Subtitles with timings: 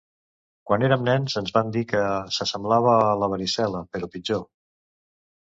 [0.69, 2.01] Quan érem nens, ens van dir que
[2.39, 4.43] s'assemblava a la varicel·la, però pitjor.